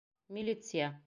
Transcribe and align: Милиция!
Милиция! 0.29 0.99